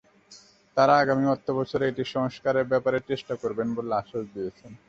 [0.77, 4.71] তাঁরা আগামী অর্থ বছরে এটি সংস্কারের ব্যাপারে চেষ্টা করবেন বলে আশ্বাস দিয়েছেন।